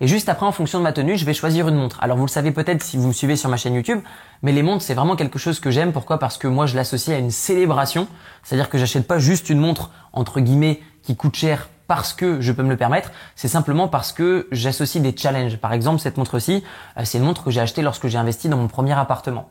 Et 0.00 0.06
juste 0.06 0.28
après, 0.28 0.46
en 0.46 0.52
fonction 0.52 0.78
de 0.78 0.84
ma 0.84 0.92
tenue, 0.92 1.16
je 1.16 1.24
vais 1.24 1.34
choisir 1.34 1.68
une 1.68 1.74
montre. 1.74 1.98
Alors 2.00 2.16
vous 2.16 2.24
le 2.24 2.30
savez 2.30 2.52
peut-être 2.52 2.82
si 2.82 2.96
vous 2.96 3.08
me 3.08 3.12
suivez 3.12 3.34
sur 3.34 3.50
ma 3.50 3.56
chaîne 3.56 3.74
YouTube, 3.74 4.00
mais 4.42 4.52
les 4.52 4.62
montres, 4.62 4.82
c'est 4.82 4.94
vraiment 4.94 5.16
quelque 5.16 5.38
chose 5.38 5.58
que 5.58 5.70
j'aime. 5.70 5.92
Pourquoi? 5.92 6.18
Parce 6.18 6.38
que 6.38 6.46
moi, 6.46 6.66
je 6.66 6.76
l'associe 6.76 7.16
à 7.16 7.18
une 7.18 7.32
célébration. 7.32 8.06
C'est-à-dire 8.44 8.70
que 8.70 8.78
j'achète 8.78 9.06
pas 9.06 9.18
juste 9.18 9.50
une 9.50 9.58
montre, 9.58 9.90
entre 10.12 10.40
guillemets, 10.40 10.80
qui 11.02 11.16
coûte 11.16 11.34
cher 11.34 11.68
parce 11.88 12.12
que 12.12 12.40
je 12.40 12.52
peux 12.52 12.62
me 12.62 12.68
le 12.68 12.76
permettre, 12.76 13.10
c'est 13.34 13.48
simplement 13.48 13.88
parce 13.88 14.12
que 14.12 14.46
j'associe 14.52 15.02
des 15.02 15.16
challenges. 15.16 15.56
Par 15.56 15.72
exemple, 15.72 16.00
cette 16.00 16.18
montre-ci, 16.18 16.62
euh, 16.98 17.00
c'est 17.04 17.16
une 17.16 17.24
montre 17.24 17.42
que 17.42 17.50
j'ai 17.50 17.60
achetée 17.60 17.80
lorsque 17.80 18.06
j'ai 18.08 18.18
investi 18.18 18.48
dans 18.50 18.58
mon 18.58 18.68
premier 18.68 18.92
appartement. 18.92 19.48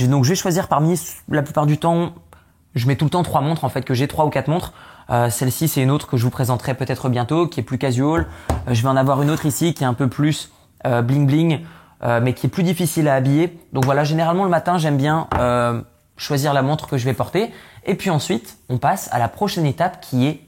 Donc 0.00 0.24
je 0.24 0.28
vais 0.28 0.36
choisir 0.36 0.68
parmi 0.68 1.00
la 1.30 1.42
plupart 1.42 1.64
du 1.64 1.78
temps 1.78 2.12
je 2.78 2.86
mets 2.86 2.96
tout 2.96 3.04
le 3.04 3.10
temps 3.10 3.22
trois 3.22 3.40
montres 3.40 3.64
en 3.64 3.68
fait 3.68 3.82
que 3.82 3.94
j'ai 3.94 4.08
trois 4.08 4.24
ou 4.24 4.30
quatre 4.30 4.48
montres. 4.48 4.72
Euh, 5.10 5.30
celle-ci 5.30 5.68
c'est 5.68 5.82
une 5.82 5.90
autre 5.90 6.06
que 6.06 6.16
je 6.16 6.24
vous 6.24 6.30
présenterai 6.30 6.74
peut-être 6.74 7.08
bientôt 7.08 7.46
qui 7.46 7.60
est 7.60 7.62
plus 7.62 7.78
casual. 7.78 8.26
Euh, 8.50 8.74
je 8.74 8.82
vais 8.82 8.88
en 8.88 8.96
avoir 8.96 9.22
une 9.22 9.30
autre 9.30 9.46
ici 9.46 9.74
qui 9.74 9.84
est 9.84 9.86
un 9.86 9.94
peu 9.94 10.08
plus 10.08 10.50
euh, 10.86 11.02
bling 11.02 11.26
bling 11.26 11.60
mais 12.22 12.32
qui 12.32 12.46
est 12.46 12.48
plus 12.48 12.62
difficile 12.62 13.08
à 13.08 13.16
habiller. 13.16 13.58
Donc 13.72 13.84
voilà, 13.84 14.04
généralement 14.04 14.44
le 14.44 14.50
matin 14.50 14.78
j'aime 14.78 14.96
bien 14.96 15.26
choisir 16.16 16.54
la 16.54 16.62
montre 16.62 16.86
que 16.86 16.96
je 16.96 17.04
vais 17.04 17.12
porter 17.12 17.50
et 17.86 17.96
puis 17.96 18.08
ensuite 18.08 18.58
on 18.68 18.78
passe 18.78 19.08
à 19.10 19.18
la 19.18 19.26
prochaine 19.26 19.66
étape 19.66 20.00
qui 20.00 20.28
est 20.28 20.40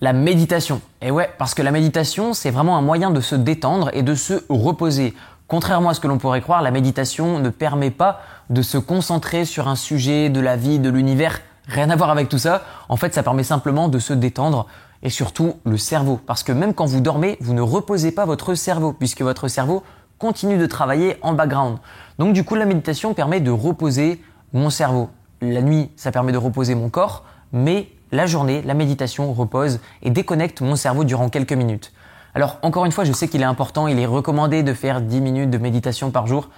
la 0.00 0.12
méditation. 0.12 0.80
Et 1.02 1.10
ouais, 1.10 1.28
parce 1.38 1.54
que 1.54 1.62
la 1.62 1.70
méditation, 1.70 2.34
c'est 2.34 2.50
vraiment 2.50 2.76
un 2.76 2.82
moyen 2.82 3.10
de 3.10 3.20
se 3.20 3.34
détendre 3.34 3.90
et 3.94 4.02
de 4.02 4.14
se 4.14 4.44
reposer. 4.48 5.14
Contrairement 5.48 5.90
à 5.90 5.94
ce 5.94 6.00
que 6.00 6.08
l'on 6.08 6.18
pourrait 6.18 6.40
croire, 6.40 6.60
la 6.60 6.72
méditation 6.72 7.38
ne 7.38 7.50
permet 7.50 7.92
pas 7.92 8.20
de 8.50 8.62
se 8.62 8.78
concentrer 8.78 9.44
sur 9.44 9.68
un 9.68 9.76
sujet 9.76 10.28
de 10.28 10.40
la 10.40 10.56
vie, 10.56 10.80
de 10.80 10.90
l'univers. 10.90 11.40
Rien 11.68 11.88
à 11.90 11.96
voir 11.96 12.10
avec 12.10 12.28
tout 12.28 12.38
ça. 12.38 12.62
En 12.88 12.96
fait, 12.96 13.14
ça 13.14 13.22
permet 13.22 13.44
simplement 13.44 13.88
de 13.88 14.00
se 14.00 14.12
détendre 14.12 14.66
et 15.04 15.10
surtout 15.10 15.54
le 15.64 15.76
cerveau. 15.76 16.20
Parce 16.26 16.42
que 16.42 16.50
même 16.50 16.74
quand 16.74 16.86
vous 16.86 17.00
dormez, 17.00 17.36
vous 17.40 17.54
ne 17.54 17.60
reposez 17.60 18.10
pas 18.10 18.24
votre 18.24 18.54
cerveau 18.54 18.92
puisque 18.92 19.22
votre 19.22 19.46
cerveau 19.46 19.84
continue 20.18 20.58
de 20.58 20.66
travailler 20.66 21.16
en 21.22 21.32
background. 21.32 21.78
Donc 22.18 22.32
du 22.32 22.42
coup, 22.42 22.56
la 22.56 22.64
méditation 22.64 23.14
permet 23.14 23.40
de 23.40 23.50
reposer 23.50 24.20
mon 24.52 24.70
cerveau. 24.70 25.10
La 25.40 25.62
nuit, 25.62 25.90
ça 25.96 26.10
permet 26.10 26.32
de 26.32 26.38
reposer 26.38 26.74
mon 26.74 26.88
corps, 26.88 27.24
mais 27.52 27.88
la 28.10 28.26
journée, 28.26 28.62
la 28.62 28.74
méditation 28.74 29.32
repose 29.32 29.80
et 30.02 30.10
déconnecte 30.10 30.60
mon 30.60 30.74
cerveau 30.74 31.04
durant 31.04 31.28
quelques 31.28 31.52
minutes. 31.52 31.92
Alors 32.36 32.58
encore 32.60 32.84
une 32.84 32.92
fois, 32.92 33.04
je 33.04 33.14
sais 33.14 33.28
qu'il 33.28 33.40
est 33.40 33.46
important, 33.46 33.88
il 33.88 33.98
est 33.98 34.04
recommandé 34.04 34.62
de 34.62 34.74
faire 34.74 35.00
10 35.00 35.22
minutes 35.22 35.48
de 35.48 35.56
méditation 35.56 36.10
par 36.10 36.26
jour. 36.26 36.50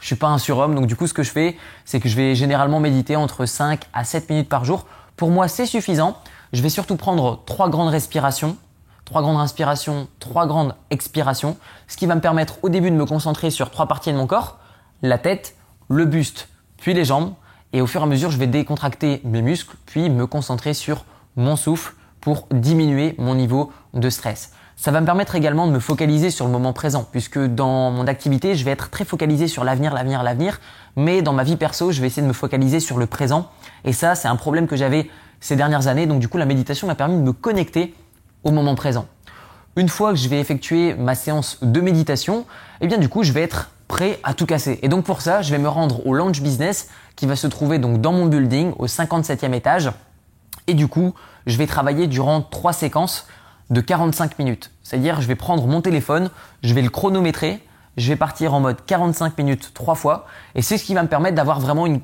Je 0.00 0.06
suis 0.06 0.16
pas 0.16 0.26
un 0.26 0.38
surhomme, 0.38 0.74
donc 0.74 0.88
du 0.88 0.96
coup 0.96 1.06
ce 1.06 1.14
que 1.14 1.22
je 1.22 1.30
fais, 1.30 1.56
c'est 1.84 2.00
que 2.00 2.08
je 2.08 2.16
vais 2.16 2.34
généralement 2.34 2.80
méditer 2.80 3.14
entre 3.14 3.46
5 3.46 3.84
à 3.92 4.02
7 4.02 4.28
minutes 4.28 4.48
par 4.48 4.64
jour. 4.64 4.86
Pour 5.14 5.30
moi, 5.30 5.46
c'est 5.46 5.66
suffisant. 5.66 6.18
Je 6.52 6.62
vais 6.62 6.68
surtout 6.68 6.96
prendre 6.96 7.44
trois 7.46 7.68
grandes 7.68 7.90
respirations, 7.90 8.56
trois 9.04 9.22
grandes 9.22 9.38
inspirations, 9.38 10.08
trois 10.18 10.48
grandes 10.48 10.74
expirations, 10.90 11.56
ce 11.86 11.96
qui 11.96 12.06
va 12.06 12.16
me 12.16 12.20
permettre 12.20 12.58
au 12.62 12.68
début 12.68 12.90
de 12.90 12.96
me 12.96 13.06
concentrer 13.06 13.52
sur 13.52 13.70
trois 13.70 13.86
parties 13.86 14.10
de 14.10 14.16
mon 14.16 14.26
corps, 14.26 14.58
la 15.00 15.18
tête, 15.18 15.54
le 15.88 16.06
buste, 16.06 16.48
puis 16.76 16.92
les 16.92 17.04
jambes, 17.04 17.34
et 17.72 17.80
au 17.80 17.86
fur 17.86 18.00
et 18.00 18.04
à 18.04 18.08
mesure, 18.08 18.32
je 18.32 18.38
vais 18.38 18.48
décontracter 18.48 19.20
mes 19.22 19.42
muscles, 19.42 19.76
puis 19.86 20.10
me 20.10 20.26
concentrer 20.26 20.74
sur 20.74 21.04
mon 21.36 21.54
souffle 21.54 21.94
pour 22.20 22.48
diminuer 22.50 23.14
mon 23.18 23.36
niveau 23.36 23.70
de 23.92 24.10
stress. 24.10 24.50
Ça 24.76 24.90
va 24.90 25.00
me 25.00 25.06
permettre 25.06 25.34
également 25.34 25.66
de 25.66 25.72
me 25.72 25.78
focaliser 25.78 26.30
sur 26.30 26.46
le 26.46 26.52
moment 26.52 26.72
présent, 26.72 27.06
puisque 27.10 27.38
dans 27.38 27.90
mon 27.90 28.06
activité, 28.06 28.54
je 28.54 28.64
vais 28.64 28.72
être 28.72 28.90
très 28.90 29.04
focalisé 29.04 29.46
sur 29.46 29.64
l'avenir, 29.64 29.94
l'avenir, 29.94 30.22
l'avenir, 30.22 30.60
mais 30.96 31.22
dans 31.22 31.32
ma 31.32 31.44
vie 31.44 31.56
perso, 31.56 31.92
je 31.92 32.00
vais 32.00 32.08
essayer 32.08 32.22
de 32.22 32.28
me 32.28 32.32
focaliser 32.32 32.80
sur 32.80 32.98
le 32.98 33.06
présent. 33.06 33.50
Et 33.84 33.92
ça, 33.92 34.14
c'est 34.14 34.28
un 34.28 34.36
problème 34.36 34.66
que 34.66 34.76
j'avais 34.76 35.08
ces 35.40 35.56
dernières 35.56 35.86
années, 35.86 36.06
donc 36.06 36.20
du 36.20 36.28
coup, 36.28 36.38
la 36.38 36.46
méditation 36.46 36.86
m'a 36.86 36.94
permis 36.94 37.16
de 37.16 37.22
me 37.22 37.32
connecter 37.32 37.94
au 38.42 38.50
moment 38.50 38.74
présent. 38.74 39.06
Une 39.76 39.88
fois 39.88 40.10
que 40.10 40.16
je 40.16 40.28
vais 40.28 40.38
effectuer 40.38 40.94
ma 40.94 41.14
séance 41.14 41.58
de 41.62 41.80
méditation, 41.80 42.44
eh 42.80 42.86
bien 42.86 42.98
du 42.98 43.08
coup, 43.08 43.22
je 43.22 43.32
vais 43.32 43.42
être 43.42 43.70
prêt 43.88 44.20
à 44.22 44.34
tout 44.34 44.46
casser. 44.46 44.78
Et 44.82 44.88
donc 44.88 45.04
pour 45.04 45.20
ça, 45.20 45.42
je 45.42 45.50
vais 45.50 45.58
me 45.58 45.68
rendre 45.68 46.06
au 46.06 46.14
Launch 46.14 46.40
Business 46.40 46.88
qui 47.16 47.26
va 47.26 47.36
se 47.36 47.46
trouver 47.46 47.78
donc 47.78 48.00
dans 48.00 48.12
mon 48.12 48.26
building 48.26 48.72
au 48.78 48.86
57e 48.86 49.52
étage. 49.52 49.90
Et 50.66 50.74
du 50.74 50.88
coup, 50.88 51.14
je 51.46 51.58
vais 51.58 51.66
travailler 51.66 52.06
durant 52.06 52.40
trois 52.40 52.72
séquences 52.72 53.26
de 53.70 53.80
45 53.80 54.38
minutes. 54.38 54.70
C'est-à-dire, 54.82 55.20
je 55.20 55.26
vais 55.26 55.34
prendre 55.34 55.66
mon 55.66 55.80
téléphone, 55.80 56.30
je 56.62 56.74
vais 56.74 56.82
le 56.82 56.90
chronométrer, 56.90 57.62
je 57.96 58.08
vais 58.08 58.16
partir 58.16 58.54
en 58.54 58.60
mode 58.60 58.84
45 58.84 59.38
minutes 59.38 59.72
trois 59.74 59.94
fois, 59.94 60.26
et 60.54 60.62
c'est 60.62 60.78
ce 60.78 60.84
qui 60.84 60.94
va 60.94 61.02
me 61.02 61.08
permettre 61.08 61.36
d'avoir 61.36 61.60
vraiment 61.60 61.86
une, 61.86 62.00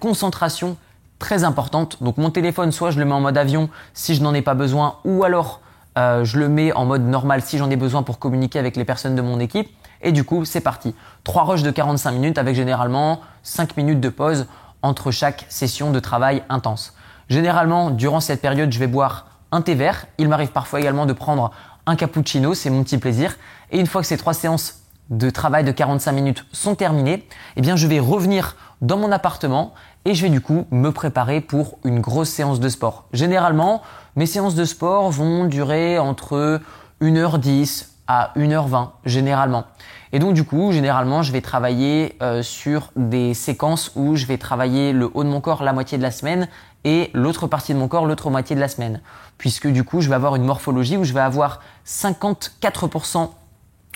concentration 0.00 0.76
très 1.18 1.44
importante. 1.44 2.02
Donc 2.02 2.16
mon 2.16 2.30
téléphone, 2.30 2.72
soit 2.72 2.90
je 2.90 2.98
le 2.98 3.04
mets 3.04 3.12
en 3.12 3.20
mode 3.20 3.38
avion 3.38 3.68
si 3.94 4.14
je 4.14 4.22
n'en 4.22 4.34
ai 4.34 4.42
pas 4.42 4.54
besoin, 4.54 4.98
ou 5.04 5.24
alors 5.24 5.60
euh, 5.98 6.24
je 6.24 6.38
le 6.38 6.48
mets 6.48 6.72
en 6.72 6.84
mode 6.84 7.02
normal 7.02 7.42
si 7.42 7.58
j'en 7.58 7.70
ai 7.70 7.76
besoin 7.76 8.02
pour 8.02 8.18
communiquer 8.18 8.58
avec 8.58 8.76
les 8.76 8.84
personnes 8.84 9.14
de 9.14 9.22
mon 9.22 9.38
équipe. 9.40 9.68
Et 10.00 10.10
du 10.10 10.24
coup, 10.24 10.44
c'est 10.44 10.60
parti. 10.60 10.94
Trois 11.22 11.44
rushs 11.44 11.62
de 11.62 11.70
45 11.70 12.10
minutes 12.12 12.38
avec 12.38 12.56
généralement 12.56 13.20
5 13.44 13.76
minutes 13.76 14.00
de 14.00 14.08
pause 14.08 14.46
entre 14.82 15.12
chaque 15.12 15.46
session 15.48 15.92
de 15.92 16.00
travail 16.00 16.42
intense. 16.48 16.94
Généralement, 17.28 17.90
durant 17.90 18.20
cette 18.20 18.42
période, 18.42 18.72
je 18.72 18.78
vais 18.80 18.88
boire 18.88 19.26
un 19.52 19.62
thé 19.62 19.74
vert. 19.74 20.06
Il 20.18 20.28
m'arrive 20.28 20.50
parfois 20.50 20.80
également 20.80 21.06
de 21.06 21.12
prendre 21.12 21.52
un 21.86 21.94
cappuccino, 21.94 22.54
c'est 22.54 22.70
mon 22.70 22.82
petit 22.82 22.98
plaisir. 22.98 23.36
Et 23.70 23.78
une 23.78 23.86
fois 23.86 24.00
que 24.00 24.06
ces 24.06 24.16
trois 24.16 24.34
séances 24.34 24.80
de 25.10 25.30
travail 25.30 25.62
de 25.62 25.72
45 25.72 26.12
minutes 26.12 26.44
sont 26.52 26.74
terminées, 26.74 27.26
eh 27.56 27.76
je 27.76 27.86
vais 27.86 28.00
revenir 28.00 28.56
dans 28.80 28.96
mon 28.96 29.12
appartement 29.12 29.74
et 30.04 30.14
je 30.14 30.22
vais 30.22 30.30
du 30.30 30.40
coup 30.40 30.66
me 30.70 30.90
préparer 30.90 31.40
pour 31.40 31.78
une 31.84 32.00
grosse 32.00 32.30
séance 32.30 32.60
de 32.60 32.68
sport. 32.68 33.04
Généralement, 33.12 33.82
mes 34.16 34.26
séances 34.26 34.54
de 34.54 34.64
sport 34.64 35.10
vont 35.10 35.44
durer 35.44 35.98
entre 35.98 36.60
1h10 37.00 37.86
à 38.08 38.32
1h20 38.36 38.88
généralement. 39.04 39.64
Et 40.12 40.18
donc 40.18 40.34
du 40.34 40.44
coup, 40.44 40.72
généralement, 40.72 41.22
je 41.22 41.32
vais 41.32 41.40
travailler 41.40 42.16
euh, 42.20 42.42
sur 42.42 42.90
des 42.96 43.32
séquences 43.32 43.92
où 43.94 44.16
je 44.16 44.26
vais 44.26 44.38
travailler 44.38 44.92
le 44.92 45.10
haut 45.14 45.24
de 45.24 45.28
mon 45.28 45.40
corps 45.40 45.62
la 45.62 45.72
moitié 45.72 45.96
de 45.96 46.02
la 46.02 46.10
semaine 46.10 46.48
et 46.84 47.10
l'autre 47.14 47.46
partie 47.46 47.74
de 47.74 47.78
mon 47.78 47.88
corps 47.88 48.06
l'autre 48.06 48.30
moitié 48.30 48.56
de 48.56 48.60
la 48.60 48.68
semaine. 48.68 49.00
Puisque 49.38 49.66
du 49.66 49.84
coup, 49.84 50.00
je 50.00 50.08
vais 50.08 50.14
avoir 50.14 50.36
une 50.36 50.44
morphologie 50.44 50.96
où 50.96 51.04
je 51.04 51.12
vais 51.12 51.20
avoir 51.20 51.60
54% 51.86 53.30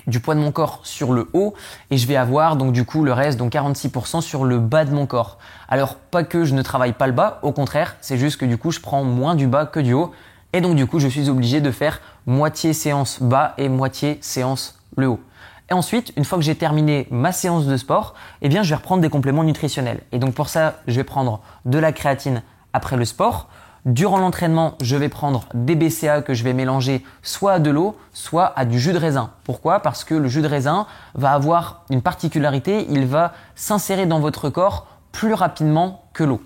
du 0.06 0.20
poids 0.20 0.34
de 0.34 0.40
mon 0.40 0.52
corps 0.52 0.80
sur 0.84 1.12
le 1.12 1.28
haut 1.32 1.54
et 1.90 1.96
je 1.96 2.06
vais 2.06 2.16
avoir 2.16 2.56
donc 2.56 2.72
du 2.72 2.84
coup 2.84 3.04
le 3.04 3.12
reste, 3.12 3.38
donc 3.38 3.52
46% 3.52 4.20
sur 4.20 4.44
le 4.44 4.58
bas 4.58 4.84
de 4.84 4.94
mon 4.94 5.06
corps. 5.06 5.38
Alors 5.68 5.96
pas 5.96 6.24
que 6.24 6.44
je 6.44 6.54
ne 6.54 6.62
travaille 6.62 6.92
pas 6.92 7.06
le 7.06 7.12
bas, 7.12 7.40
au 7.42 7.52
contraire, 7.52 7.96
c'est 8.00 8.18
juste 8.18 8.38
que 8.38 8.46
du 8.46 8.56
coup 8.56 8.70
je 8.70 8.80
prends 8.80 9.04
moins 9.04 9.34
du 9.34 9.46
bas 9.46 9.66
que 9.66 9.80
du 9.80 9.92
haut 9.92 10.12
et 10.52 10.60
donc 10.60 10.76
du 10.76 10.86
coup 10.86 11.00
je 11.00 11.08
suis 11.08 11.28
obligé 11.28 11.60
de 11.60 11.70
faire 11.70 12.00
moitié 12.24 12.72
séance 12.72 13.20
bas 13.20 13.54
et 13.58 13.68
moitié 13.68 14.18
séance 14.20 14.78
le 14.96 15.08
haut. 15.08 15.20
Et 15.68 15.74
ensuite, 15.74 16.12
une 16.16 16.24
fois 16.24 16.38
que 16.38 16.44
j'ai 16.44 16.54
terminé 16.54 17.08
ma 17.10 17.32
séance 17.32 17.66
de 17.66 17.76
sport, 17.76 18.14
eh 18.40 18.48
bien 18.48 18.62
je 18.62 18.68
vais 18.68 18.76
reprendre 18.76 19.02
des 19.02 19.08
compléments 19.08 19.42
nutritionnels. 19.42 20.00
Et 20.12 20.20
donc 20.20 20.34
pour 20.34 20.48
ça, 20.48 20.74
je 20.86 20.94
vais 20.94 21.04
prendre 21.04 21.40
de 21.64 21.78
la 21.78 21.90
créatine 21.90 22.42
après 22.76 22.96
le 22.96 23.04
sport. 23.04 23.48
Durant 23.86 24.18
l'entraînement, 24.18 24.74
je 24.82 24.96
vais 24.96 25.08
prendre 25.08 25.46
des 25.54 25.76
BCA 25.76 26.20
que 26.20 26.34
je 26.34 26.44
vais 26.44 26.52
mélanger 26.52 27.04
soit 27.22 27.54
à 27.54 27.58
de 27.58 27.70
l'eau, 27.70 27.96
soit 28.12 28.52
à 28.56 28.64
du 28.64 28.78
jus 28.78 28.92
de 28.92 28.98
raisin. 28.98 29.30
Pourquoi? 29.44 29.80
Parce 29.80 30.04
que 30.04 30.14
le 30.14 30.28
jus 30.28 30.42
de 30.42 30.48
raisin 30.48 30.86
va 31.14 31.32
avoir 31.32 31.84
une 31.88 32.02
particularité, 32.02 32.86
il 32.90 33.06
va 33.06 33.32
s'insérer 33.54 34.04
dans 34.06 34.20
votre 34.20 34.50
corps 34.50 34.86
plus 35.12 35.34
rapidement 35.34 36.04
que 36.12 36.24
l'eau. 36.24 36.42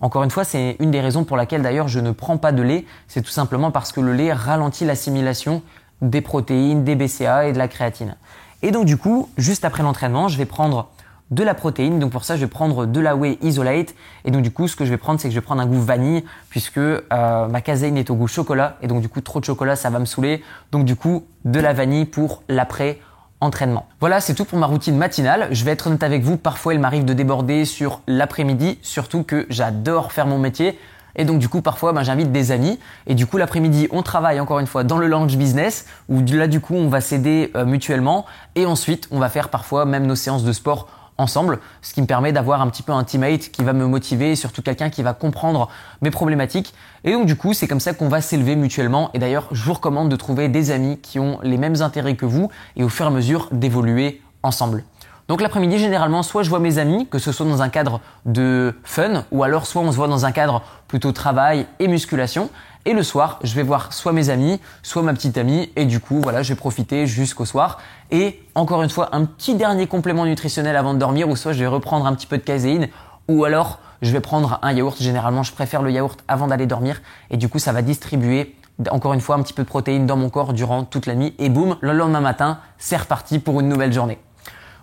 Encore 0.00 0.24
une 0.24 0.30
fois, 0.30 0.42
c'est 0.44 0.76
une 0.80 0.90
des 0.90 1.00
raisons 1.00 1.22
pour 1.24 1.36
laquelle 1.36 1.62
d'ailleurs 1.62 1.86
je 1.86 2.00
ne 2.00 2.10
prends 2.10 2.36
pas 2.36 2.50
de 2.50 2.62
lait. 2.62 2.84
C'est 3.06 3.22
tout 3.22 3.30
simplement 3.30 3.70
parce 3.70 3.92
que 3.92 4.00
le 4.00 4.12
lait 4.12 4.32
ralentit 4.32 4.84
l'assimilation 4.84 5.62
des 6.02 6.20
protéines, 6.20 6.82
des 6.82 6.96
BCA 6.96 7.46
et 7.46 7.52
de 7.52 7.58
la 7.58 7.68
créatine. 7.68 8.16
Et 8.60 8.72
donc 8.72 8.84
du 8.84 8.96
coup, 8.96 9.30
juste 9.38 9.64
après 9.64 9.84
l'entraînement, 9.84 10.26
je 10.26 10.36
vais 10.36 10.46
prendre 10.46 10.88
de 11.32 11.42
la 11.42 11.54
protéine. 11.54 11.98
Donc 11.98 12.12
pour 12.12 12.24
ça, 12.24 12.36
je 12.36 12.42
vais 12.42 12.46
prendre 12.46 12.86
de 12.86 13.00
la 13.00 13.16
whey 13.16 13.38
isolate. 13.42 13.94
Et 14.24 14.30
donc 14.30 14.42
du 14.42 14.52
coup, 14.52 14.68
ce 14.68 14.76
que 14.76 14.84
je 14.84 14.90
vais 14.90 14.98
prendre, 14.98 15.18
c'est 15.18 15.28
que 15.28 15.34
je 15.34 15.40
vais 15.40 15.44
prendre 15.44 15.62
un 15.62 15.66
goût 15.66 15.80
vanille 15.80 16.24
puisque 16.50 16.78
euh, 16.78 17.02
ma 17.48 17.60
caséine 17.60 17.96
est 17.96 18.10
au 18.10 18.14
goût 18.14 18.28
chocolat. 18.28 18.76
Et 18.82 18.86
donc 18.86 19.00
du 19.00 19.08
coup, 19.08 19.20
trop 19.20 19.40
de 19.40 19.44
chocolat, 19.44 19.74
ça 19.74 19.90
va 19.90 19.98
me 19.98 20.04
saouler. 20.04 20.44
Donc 20.70 20.84
du 20.84 20.94
coup, 20.94 21.24
de 21.44 21.58
la 21.58 21.72
vanille 21.72 22.04
pour 22.04 22.42
l'après 22.48 23.00
entraînement. 23.40 23.86
Voilà, 23.98 24.20
c'est 24.20 24.34
tout 24.34 24.44
pour 24.44 24.58
ma 24.58 24.66
routine 24.66 24.96
matinale. 24.96 25.48
Je 25.50 25.64
vais 25.64 25.72
être 25.72 25.88
honnête 25.88 26.04
avec 26.04 26.22
vous, 26.22 26.36
parfois 26.36 26.74
il 26.74 26.80
m'arrive 26.80 27.04
de 27.04 27.12
déborder 27.12 27.64
sur 27.64 28.00
l'après-midi, 28.06 28.78
surtout 28.82 29.24
que 29.24 29.46
j'adore 29.48 30.12
faire 30.12 30.26
mon 30.26 30.38
métier. 30.38 30.78
Et 31.16 31.24
donc 31.24 31.40
du 31.40 31.48
coup 31.48 31.60
parfois 31.60 31.92
ben, 31.92 32.02
j'invite 32.02 32.32
des 32.32 32.52
amis 32.52 32.78
et 33.06 33.14
du 33.14 33.26
coup 33.26 33.36
l'après-midi 33.36 33.86
on 33.90 34.02
travaille 34.02 34.40
encore 34.40 34.60
une 34.60 34.66
fois 34.66 34.82
dans 34.82 34.96
le 34.96 35.06
lounge 35.06 35.36
business 35.36 35.84
où 36.08 36.22
là 36.32 36.46
du 36.46 36.60
coup 36.60 36.74
on 36.74 36.88
va 36.88 37.02
s'aider 37.02 37.50
euh, 37.54 37.66
mutuellement 37.66 38.24
et 38.54 38.64
ensuite 38.64 39.08
on 39.10 39.18
va 39.18 39.28
faire 39.28 39.50
parfois 39.50 39.84
même 39.84 40.06
nos 40.06 40.14
séances 40.14 40.42
de 40.42 40.52
sport 40.52 40.88
ensemble, 41.18 41.58
ce 41.82 41.94
qui 41.94 42.02
me 42.02 42.06
permet 42.06 42.32
d'avoir 42.32 42.62
un 42.62 42.68
petit 42.68 42.82
peu 42.82 42.92
un 42.92 43.04
teammate 43.04 43.50
qui 43.50 43.62
va 43.62 43.72
me 43.72 43.86
motiver 43.86 44.32
et 44.32 44.36
surtout 44.36 44.62
quelqu'un 44.62 44.90
qui 44.90 45.02
va 45.02 45.14
comprendre 45.14 45.68
mes 46.00 46.10
problématiques. 46.10 46.74
Et 47.04 47.12
donc 47.12 47.26
du 47.26 47.36
coup, 47.36 47.54
c'est 47.54 47.68
comme 47.68 47.80
ça 47.80 47.94
qu'on 47.94 48.08
va 48.08 48.20
s'élever 48.20 48.56
mutuellement. 48.56 49.10
Et 49.14 49.18
d'ailleurs, 49.18 49.48
je 49.52 49.62
vous 49.62 49.74
recommande 49.74 50.08
de 50.08 50.16
trouver 50.16 50.48
des 50.48 50.70
amis 50.70 50.98
qui 50.98 51.18
ont 51.18 51.38
les 51.42 51.58
mêmes 51.58 51.80
intérêts 51.82 52.16
que 52.16 52.26
vous 52.26 52.50
et 52.76 52.84
au 52.84 52.88
fur 52.88 53.06
et 53.06 53.08
à 53.08 53.12
mesure 53.12 53.48
d'évoluer 53.52 54.22
ensemble. 54.42 54.84
Donc 55.28 55.40
l'après-midi, 55.40 55.78
généralement, 55.78 56.22
soit 56.22 56.42
je 56.42 56.50
vois 56.50 56.58
mes 56.58 56.78
amis, 56.78 57.06
que 57.06 57.18
ce 57.18 57.32
soit 57.32 57.46
dans 57.46 57.62
un 57.62 57.68
cadre 57.68 58.00
de 58.26 58.74
fun, 58.82 59.24
ou 59.30 59.44
alors 59.44 59.66
soit 59.66 59.80
on 59.80 59.90
se 59.92 59.96
voit 59.96 60.08
dans 60.08 60.26
un 60.26 60.32
cadre 60.32 60.62
plutôt 60.88 61.12
travail 61.12 61.66
et 61.78 61.88
musculation. 61.88 62.50
Et 62.84 62.94
le 62.94 63.02
soir, 63.04 63.38
je 63.44 63.54
vais 63.54 63.62
voir 63.62 63.92
soit 63.92 64.12
mes 64.12 64.28
amis, 64.28 64.60
soit 64.82 65.02
ma 65.02 65.12
petite 65.12 65.38
amie. 65.38 65.70
Et 65.76 65.84
du 65.84 66.00
coup, 66.00 66.20
voilà, 66.20 66.42
je 66.42 66.52
vais 66.52 66.56
profiter 66.56 67.06
jusqu'au 67.06 67.44
soir. 67.44 67.78
Et 68.10 68.40
encore 68.56 68.82
une 68.82 68.90
fois, 68.90 69.10
un 69.14 69.24
petit 69.24 69.54
dernier 69.54 69.86
complément 69.86 70.24
nutritionnel 70.24 70.76
avant 70.76 70.92
de 70.92 70.98
dormir, 70.98 71.28
ou 71.28 71.36
soit 71.36 71.52
je 71.52 71.60
vais 71.60 71.68
reprendre 71.68 72.06
un 72.06 72.14
petit 72.14 72.26
peu 72.26 72.38
de 72.38 72.42
caséine, 72.42 72.88
ou 73.28 73.44
alors 73.44 73.78
je 74.02 74.10
vais 74.10 74.20
prendre 74.20 74.58
un 74.62 74.72
yaourt. 74.72 74.96
Généralement, 75.00 75.44
je 75.44 75.52
préfère 75.52 75.82
le 75.82 75.92
yaourt 75.92 76.18
avant 76.26 76.48
d'aller 76.48 76.66
dormir. 76.66 77.02
Et 77.30 77.36
du 77.36 77.48
coup, 77.48 77.60
ça 77.60 77.72
va 77.72 77.82
distribuer 77.82 78.56
encore 78.90 79.12
une 79.12 79.20
fois 79.20 79.36
un 79.36 79.42
petit 79.42 79.52
peu 79.52 79.62
de 79.62 79.68
protéines 79.68 80.06
dans 80.06 80.16
mon 80.16 80.28
corps 80.28 80.52
durant 80.52 80.84
toute 80.84 81.06
la 81.06 81.14
nuit. 81.14 81.34
Et 81.38 81.50
boum, 81.50 81.76
le 81.80 81.92
lendemain 81.92 82.20
matin, 82.20 82.58
c'est 82.78 82.96
reparti 82.96 83.38
pour 83.38 83.60
une 83.60 83.68
nouvelle 83.68 83.92
journée. 83.92 84.18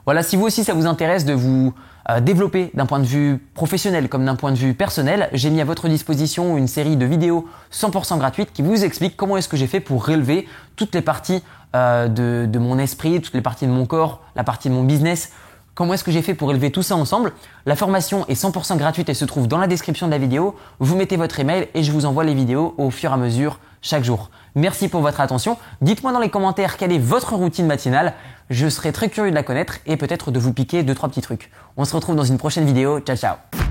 Voilà, 0.09 0.23
si 0.23 0.37
vous 0.37 0.45
aussi 0.47 0.63
ça 0.63 0.73
vous 0.73 0.87
intéresse 0.87 1.23
de 1.23 1.33
vous 1.33 1.71
euh, 2.09 2.19
développer 2.19 2.71
d'un 2.73 2.87
point 2.87 2.97
de 2.97 3.05
vue 3.05 3.37
professionnel 3.53 4.09
comme 4.09 4.25
d'un 4.25 4.35
point 4.35 4.51
de 4.51 4.57
vue 4.57 4.73
personnel, 4.73 5.29
j'ai 5.33 5.51
mis 5.51 5.61
à 5.61 5.65
votre 5.65 5.87
disposition 5.87 6.57
une 6.57 6.67
série 6.67 6.97
de 6.97 7.05
vidéos 7.05 7.47
100% 7.71 8.17
gratuites 8.17 8.51
qui 8.51 8.63
vous 8.63 8.83
expliquent 8.83 9.15
comment 9.15 9.37
est-ce 9.37 9.47
que 9.47 9.55
j'ai 9.55 9.67
fait 9.67 9.79
pour 9.79 10.03
relever 10.03 10.47
toutes 10.77 10.95
les 10.95 11.03
parties 11.03 11.43
euh, 11.75 12.07
de, 12.07 12.57
mon 12.57 12.79
esprit, 12.79 13.21
toutes 13.21 13.35
les 13.35 13.41
parties 13.41 13.67
de 13.67 13.71
mon 13.71 13.85
corps, 13.85 14.23
la 14.35 14.43
partie 14.43 14.67
de 14.69 14.73
mon 14.73 14.83
business, 14.83 15.31
Comment 15.75 15.93
est-ce 15.93 16.03
que 16.03 16.11
j'ai 16.11 16.23
fait 16.23 16.33
pour 16.33 16.51
élever 16.51 16.71
tout 16.71 16.81
ça 16.81 16.97
ensemble? 16.97 17.31
La 17.65 17.75
formation 17.75 18.25
est 18.27 18.33
100% 18.33 18.75
gratuite 18.75 19.07
et 19.07 19.13
se 19.13 19.23
trouve 19.23 19.47
dans 19.47 19.59
la 19.59 19.67
description 19.67 20.07
de 20.07 20.11
la 20.11 20.17
vidéo. 20.17 20.57
Vous 20.79 20.97
mettez 20.97 21.15
votre 21.15 21.39
email 21.39 21.69
et 21.73 21.83
je 21.83 21.93
vous 21.93 22.05
envoie 22.05 22.25
les 22.25 22.33
vidéos 22.33 22.73
au 22.77 22.89
fur 22.89 23.11
et 23.11 23.13
à 23.13 23.17
mesure 23.17 23.59
chaque 23.81 24.03
jour. 24.03 24.29
Merci 24.55 24.87
pour 24.89 25.01
votre 25.01 25.21
attention. 25.21 25.57
Dites-moi 25.81 26.11
dans 26.11 26.19
les 26.19 26.29
commentaires 26.29 26.77
quelle 26.77 26.91
est 26.91 26.99
votre 26.99 27.35
routine 27.35 27.67
matinale. 27.67 28.13
Je 28.49 28.67
serai 28.67 28.91
très 28.91 29.09
curieux 29.09 29.29
de 29.31 29.35
la 29.35 29.43
connaître 29.43 29.79
et 29.85 29.97
peut-être 29.97 30.31
de 30.31 30.39
vous 30.39 30.53
piquer 30.53 30.83
deux 30.83 30.95
trois 30.95 31.09
petits 31.09 31.21
trucs. 31.21 31.51
On 31.77 31.85
se 31.85 31.95
retrouve 31.95 32.15
dans 32.15 32.23
une 32.23 32.37
prochaine 32.37 32.65
vidéo. 32.65 32.99
Ciao 32.99 33.15
ciao 33.15 33.68